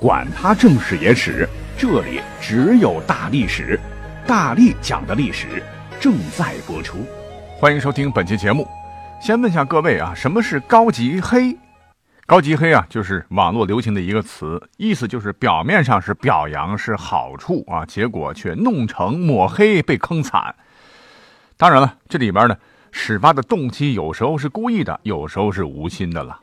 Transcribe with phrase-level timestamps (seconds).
[0.00, 1.48] 管他正史野史。
[1.76, 3.78] 这里只有大历史，
[4.26, 5.60] 大力讲的历史
[6.00, 7.04] 正在播出，
[7.58, 8.66] 欢迎收听本期节目。
[9.20, 11.56] 先问下各位啊，什么是高级黑？
[12.26, 20.54] 高级黑啊，就是网络流行的一个词，意思就是表面上是表扬是好处啊，结果却弄成抹黑被坑惨。
[21.56, 22.56] 当然了，这里边呢，
[22.92, 26.38] 始发的动机有时候是故意的，有时候是无心的了。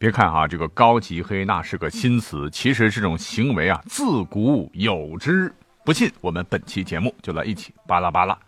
[0.00, 5.54] 别看啊，这个高级黑那是个新词，其实这种行为啊自古有之。
[5.84, 8.38] 不信，我们本期节目就来一起巴拉巴拉。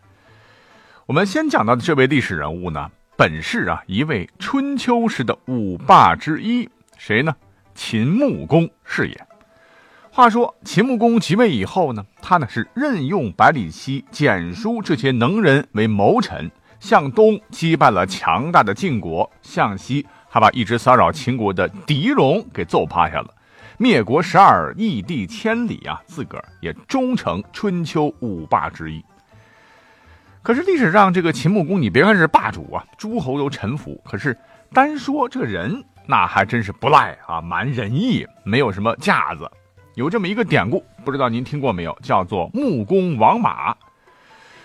[1.04, 7.36] 我们先讲到的这位历史人物呢，本是啊一位春秋时的五霸之一，谁呢？
[7.74, 9.26] 秦穆公是也。
[10.10, 20.06] 话说秦穆公即位以后呢，他呢是任用百里奚、简书这些能人为谋臣，向东击败了强大的晋国，向西。
[20.32, 23.28] 还把一直骚扰秦国的狄戎给揍趴下了，
[23.76, 29.04] 灭国十二，异地千里啊，自个儿也终成春秋五霸之一。
[30.42, 34.34] 可是历史上这个秦穆公，你别看是霸主啊，诸侯都臣服，可是
[34.72, 39.46] 单说这个人，那还真是不赖啊，蛮仁义，没有什么架子。
[39.96, 41.94] 有这么一个典故，不知道您听过没有？
[42.02, 43.76] 叫做穆公王马。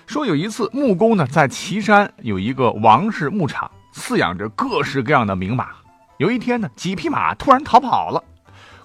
[0.05, 3.69] 说有一次，穆公呢在岐山有一个王氏牧场。
[3.97, 5.69] 饲养着各式各样的名马，
[6.17, 8.23] 有一天呢，几匹马突然逃跑了。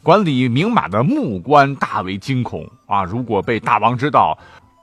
[0.03, 3.05] 管理名马的牧官大为惊恐啊！
[3.05, 4.37] 如果被大王知道，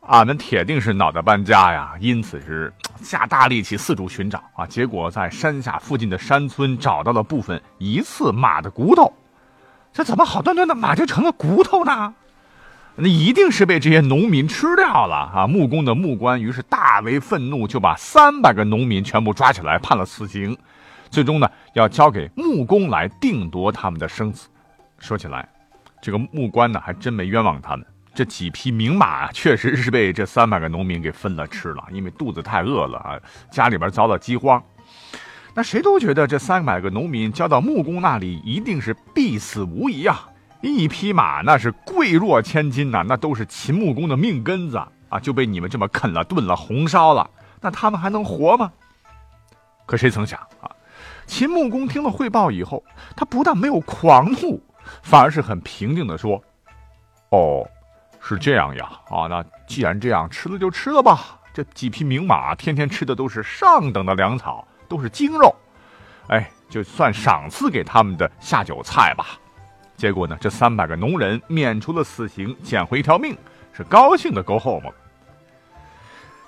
[0.08, 1.94] 俺们铁定是脑袋搬家呀！
[2.00, 2.72] 因此是
[3.02, 4.66] 下大力气四处寻找啊！
[4.68, 9.12] 结果在山下附近的山村找到了部分疑似马的骨头。
[9.92, 12.14] 这怎么好端端的马就成了骨头呢？
[13.02, 15.48] 那一定是被这些农民吃掉了啊！
[15.48, 20.58] 木工的木官于是大为愤怒，就把三百个农民全部抓起来判了死刑，
[21.10, 24.50] 最终呢要交给木工来定夺他们的生死。
[24.98, 25.48] 说起来，
[26.02, 33.18] 这个木官呢还真没冤枉他们，这几匹名马确实是被这三百个农民给分了吃了，因为肚子太饿了啊，
[33.50, 34.62] 家里边遭了饥荒。
[35.56, 40.29] 那谁都觉得这三百个农民交到木工那里一定是必死无疑啊！
[40.62, 44.78] 一匹马那是贵若千金呐，那都是秦穆公的命根子
[45.08, 47.30] 啊，就被你们这么啃了、炖了、红烧了，
[47.62, 48.72] 那他们还能活吗？
[49.86, 50.70] 可谁曾想啊，
[51.26, 52.84] 秦穆公听了汇报以后，
[53.16, 54.62] 他不但没有狂怒，
[55.02, 56.44] 反而是很平静的说
[57.32, 57.66] ：“哦，
[58.20, 61.40] 是这样呀，啊，那既然这样，吃了就吃了吧。
[61.54, 65.56] 这几匹名马天天吃的都是上等的粮草，都是精肉，
[66.28, 69.26] 哎，就算赏赐给他们的下酒菜吧。”
[70.00, 73.38] 结果呢，这三百个农人免除了死刑，捡回一条命，
[73.74, 74.90] 是高兴的够后嘛。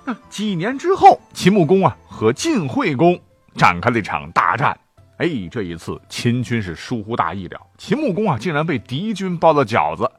[0.06, 3.20] 那几年之后，秦穆公啊和晋惠公
[3.54, 4.74] 展开了一场大战。
[5.18, 10.10] 哎，这一次秦军是疏忽大意了，秦穆公啊竟然被敌军包了饺子。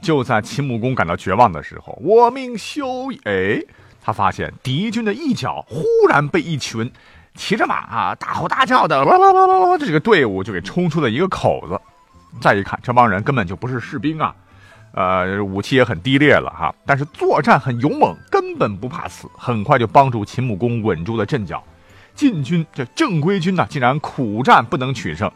[0.00, 3.20] 就在秦穆公感到绝望的时候，我命休矣！
[3.24, 3.62] 哎，
[4.02, 6.90] 他发现敌军的一角忽然被一群
[7.34, 11.78] 骑着马啊大吼大叫的哇哇哇哇哇这个队伍就给冲出了一个口子。
[12.40, 14.34] 再一看，这帮人根本就不是士兵啊，
[14.92, 21.62] 呃，武器也很低劣了哈，但是作战很勇猛，根本不怕死，很快就帮助秦穆公稳住了阵脚。
[22.14, 25.30] 晋军这正规军呢，竟然苦战不能取胜，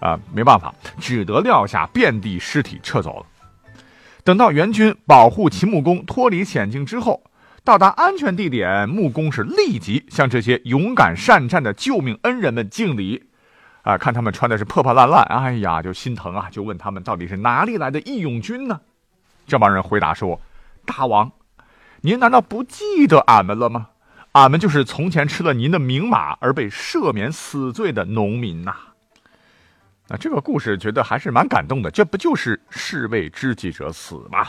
[0.00, 3.26] 啊，没办法，只得撂下遍地尸体撤走了。
[4.24, 7.22] 等到援军保护秦穆公脱离险境之后，
[7.62, 13.24] 到达安全地点，穆公是立即向这些勇敢善战的救命恩人们敬礼。
[13.86, 16.48] 啊，看他们穿的是破破烂烂，哎呀，就心疼啊！
[16.50, 18.80] 就问他们到底是哪里来的义勇军呢？
[19.46, 20.40] 这帮人回答说
[20.84, 21.30] ：“大王，
[22.00, 23.90] 您难道不记得俺们了吗？
[24.32, 28.74] 俺们就是从前吃了您的名马而被赦免死罪的农民呐。”
[30.10, 34.48] 那这个故事觉得还是蛮感动的，这不就是士为知己者死吗？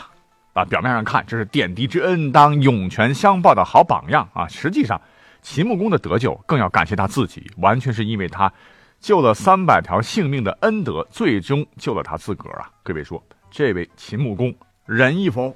[0.54, 5.00] 啊，表面上看这是点滴之恩当涌泉相报的好榜样啊，实际上
[5.42, 8.52] 秦穆公的得救更要感谢他自己，完全是因为他。
[9.00, 12.70] 救了三百条性命的恩德，最终救了他自个儿啊！
[12.82, 14.54] 各位说，这位秦穆公
[14.86, 15.54] 仁义否？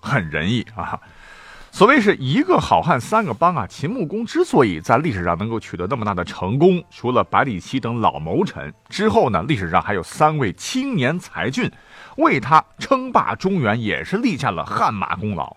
[0.00, 0.98] 很仁义啊！
[1.70, 3.66] 所谓是一个好汉三个帮啊！
[3.66, 11.70] 秦穆公之所以在历史上能够取得那么大的成功，除了百里奚等老谋臣之后呢，历史上还有三位青年才俊
[12.16, 15.56] 为他称霸中原也是立下了汗马功劳。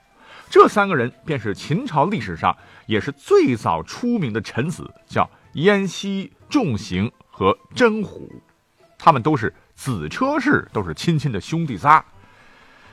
[0.49, 8.29] 这三个人便是秦朝历史上也是最早出名的臣子，叫燕西、仲行和真虎，
[8.99, 12.03] 他们都是子车氏，都是亲亲的兄弟仨。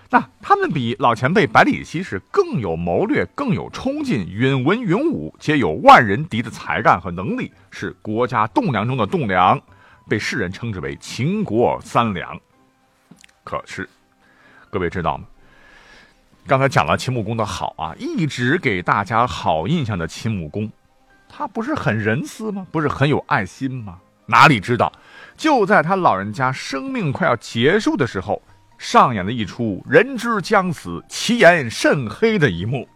[0.09, 9.61] 那他们比老前辈百里奚是更有谋略，更有冲劲，允文允武，皆有万人敌的才干和能力，是国家栋梁中的栋梁，
[10.09, 12.41] 被世人称之为秦国三梁。
[13.45, 13.87] 可是，
[14.71, 15.27] 各位知道吗？
[16.47, 20.71] 刚才讲了秦穆公的好啊，一直给大家好印象的秦穆公，
[21.29, 22.67] 他不是很仁慈吗？
[22.73, 23.99] 不是很有爱心吗？
[24.27, 24.93] 哪里知道，
[25.37, 28.41] 就在他老人家生命快要结束的时候。
[28.77, 32.89] 上演了一出“人之将死，其言甚黑”的一幕，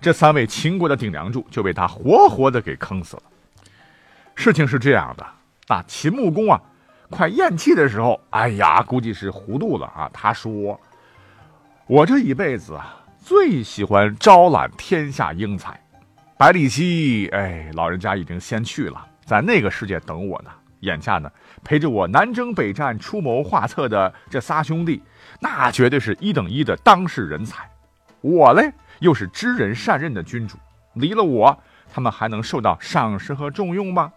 [0.00, 3.22] 这三位秦国的顶梁柱就被他活活的给坑死了。
[4.34, 5.26] 事情是这样的，
[5.68, 6.58] 那秦穆公啊，
[7.10, 10.08] 快咽气的时候，哎呀，估计是糊涂了啊。
[10.14, 10.80] 他说
[11.86, 15.78] ：“我这一辈子啊，最喜欢招揽天下英才。
[16.38, 20.50] 百里奚，哎，老人家已经先去了，在那个世界等我呢。
[20.82, 21.28] 眼下呢，
[21.64, 25.02] 陪着我南征北战、出谋划策的这仨兄弟。”
[25.42, 27.68] 那绝对是一等一的当世人才，
[28.20, 30.56] 我嘞又是知人善任的君主，
[30.94, 31.60] 离了我，
[31.92, 34.12] 他们还能受到赏识和重用吗？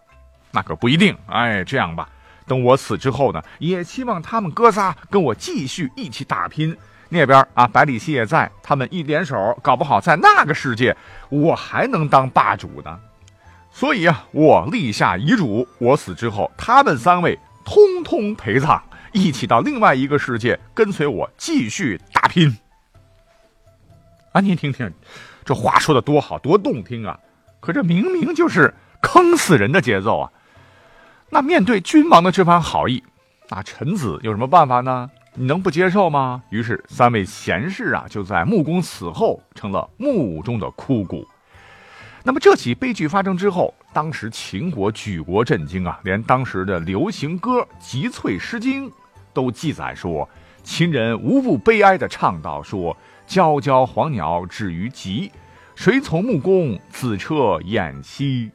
[0.52, 1.18] 那可不一定。
[1.26, 2.08] 哎，这样吧，
[2.46, 6.78] 等我死之后呢，也期望他们哥仨跟我继续一起打拼。
[7.12, 10.96] 那边啊，百里奚也在，他们一联手，搞不好在那个世界，
[11.30, 13.00] 我还能当霸主呢。
[13.70, 18.82] 所以啊，我立下遗嘱，我死之后，他们三位通通陪葬。
[19.14, 22.58] 一起到另外一个世界，跟随我继续打拼。
[24.32, 24.90] 啊，您听听，
[25.44, 27.20] 这话说的多好，多动听啊！
[27.60, 30.32] 可这明明就是坑死人的节奏啊！
[31.30, 33.04] 那面对君王的这番好意，
[33.50, 35.12] 那臣子有什么办法呢？
[35.34, 36.44] 你能不接受吗？
[36.50, 41.26] 于是三位贤士啊，就在穆公死后成了墓中的枯骨。
[42.24, 48.90] 那么这起悲剧发生之后，当时秦国举国震惊啊，连当时的流行歌《集萃诗经》。
[49.34, 50.28] 都记载说，
[50.62, 52.96] 秦人无不悲哀地唱道：“说
[53.26, 55.32] 皎皎黄鸟止于棘，
[55.74, 58.52] 谁从穆公子车偃息？”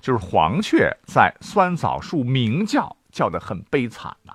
[0.00, 4.32] 就是黄雀在酸枣树鸣叫，叫得很悲惨呐。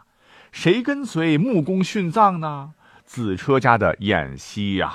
[0.52, 2.74] 谁跟随穆公殉葬呢？
[3.06, 4.94] 子车家的偃息呀。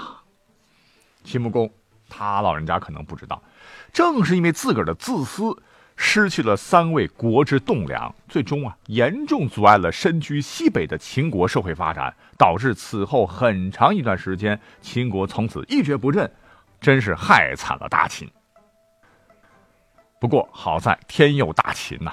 [1.25, 1.73] 秦穆公，
[2.09, 3.43] 他老人家可能不知道，
[3.93, 5.57] 正是因为自个儿的自私。
[5.97, 16.29] 失去了三位国之栋梁，最终啊，严重阻碍了身居西北的秦国社会发展，导致此后很长一段时间，秦国从此一蹶不振，
[16.81, 18.29] 真是害惨了大秦。
[20.19, 22.13] 不过好在天佑大秦呐。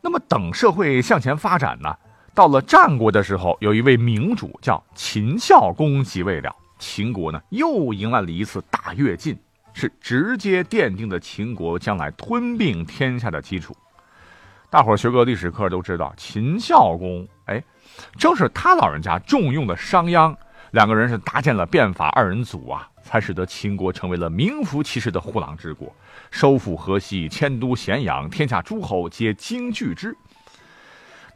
[0.00, 1.96] 那么等社会向前发展呢，
[2.34, 9.38] 到了战国的时候，有一位明主叫秦孝公即位了，秦国呢又迎来了一次大跃进。
[9.76, 13.76] 是直接奠定了秦国将来吞并天下的基础。
[14.70, 17.60] 大伙儿学过历史课都知道，秦孝公，哎，
[18.16, 20.32] 正是他老人家重用的商鞅，
[20.70, 25.92] 两个人是搭建了变法二人组啊，才使得秦国成为了名副其实的虎狼之国，
[26.30, 30.16] 收复河西，迁都咸阳，天下诸侯皆惊惧之。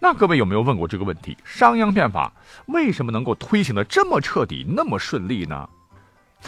[0.01, 1.37] 那各位有没有问过这个问题？
[1.45, 2.33] 商鞅变法
[2.67, 5.69] 为什么能够推行的这么彻底，那么顺利呢？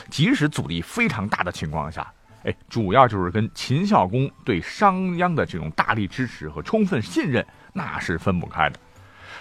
[0.08, 2.06] 即使阻力非常大的情况下，
[2.44, 8.78] 哎，主要就是跟秦孝公对商鞅的这种大力支持和充分信任，那是分不开的。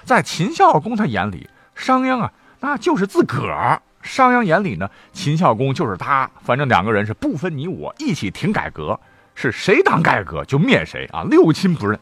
[0.03, 6.27] 在秦孝公他眼里，商鞅啊，那就是自个儿；商鞅眼里呢，秦孝公就是他。
[6.41, 9.00] 反正两个人是不分你我，一起挺改革，
[9.36, 12.00] 是谁当改革就灭谁啊，六亲不认。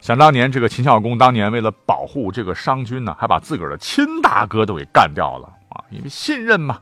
[0.00, 6.80] 想当年，这个秦孝公当年为了保护这个商君呢，还把自个儿的亲大哥都给干掉了啊，因为信任嘛。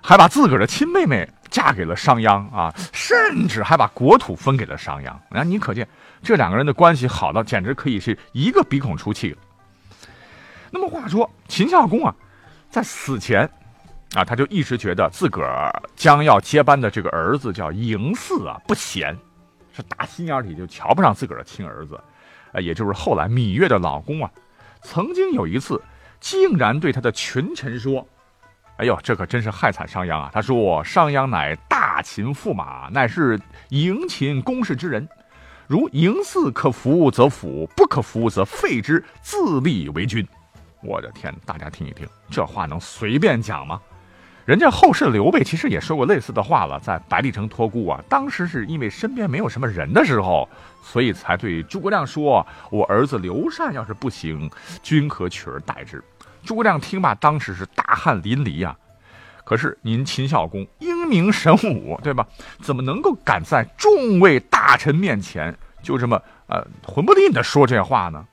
[0.00, 5.12] 还把自个儿的亲妹妹嫁给了商鞅啊，甚至还把国土分给了商鞅。
[5.28, 5.86] 那你可见
[6.22, 9.36] 这两个人的关系好到简直可以是一个鼻孔出气。
[10.70, 12.14] 那么话说，秦孝公啊，
[12.70, 13.42] 在死前
[14.14, 19.14] 啊，他就一直觉得自个儿将要接班的这个儿子叫嬴驷啊不贤，
[19.76, 22.00] 是打心眼里就瞧不上自个儿的亲儿子，
[22.52, 24.30] 呃，也就是后来芈月的老公啊。
[24.82, 25.82] 曾经有一次，
[26.20, 28.06] 竟然对他的群臣说。
[28.78, 30.30] 哎呦，这可真是害惨商鞅啊！
[30.32, 33.36] 他说：“商鞅乃大秦驸马，乃是
[33.70, 35.08] 迎秦公事之人。
[35.66, 40.24] 如嬴驷可服则服，不可服则废之，自立为君。”
[40.80, 43.80] 我的天，大家听一听，这话能随便讲吗？
[44.48, 50.48] 人家后世刘备其实也说过类似的话了，在百里城托孤啊，当时是因为身边没有什么人的时候，
[50.82, 54.50] 所以才对诸葛亮说：“我儿子刘禅要是不行，
[54.82, 56.02] 君可取而代之。”
[56.46, 58.74] 诸葛亮听罢，当时是大汗淋漓呀。
[59.44, 62.26] 可是您秦孝公英明神武，对吧？
[62.62, 68.24] 怎么能够敢在众位大臣面前就这么呃混不吝的说这话呢？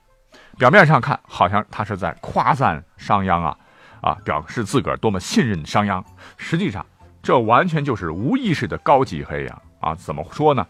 [0.56, 3.54] 表面上看，好像他是在夸赞商鞅啊，
[4.06, 6.00] 啊，表示自个儿多么信任商鞅。
[6.36, 6.86] 实际上，
[7.20, 9.62] 这完全就是无意识的高级黑呀！
[9.80, 10.64] 啊，怎么说呢？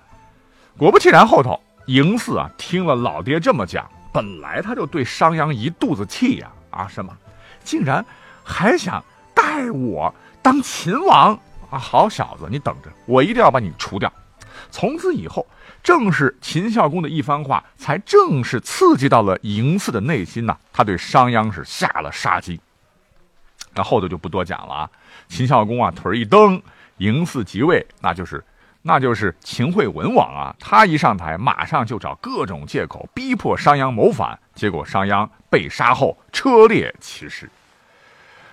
[0.79, 6.51] 果不其然，后头嬴驷啊，听了老爹这么讲，本来他就对商鞅一肚子气呀！
[6.71, 7.15] 啊，什么，
[7.63, 8.03] 竟然
[8.43, 11.39] 还想带我当秦王
[11.71, 11.77] 啊！
[11.77, 14.11] 好小子，你等着，我一定要把你除掉！
[14.71, 15.47] 从此以后。
[15.83, 20.57] 正是秦孝公的一番话，才正式刺激到了嬴驷的内心呐。
[20.73, 22.61] 他对商鞅是下了杀机。
[23.77, 24.91] 那后头就不多讲了啊。
[25.29, 26.61] 秦孝公啊，腿一蹬，
[26.99, 28.43] 嬴驷即位，那就是，
[28.83, 30.57] 那就是秦惠文王啊。
[30.59, 37.49] 他一上台，马上就找各种借口逼迫商鞅谋反，结果商鞅被杀后车裂其尸。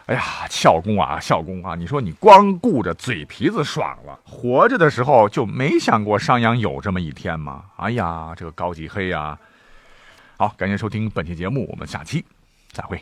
[0.08, 1.76] 哎呀，孝公啊，孝公啊！
[1.76, 7.64] 你说你光顾着嘴皮子爽了，活着的时候就没想过商鞅有这么一天吗？
[7.78, 9.40] 哎呀，这个高级黑呀！
[10.36, 12.26] 好，感谢收听本期节目，我们下期
[12.74, 13.02] 再会。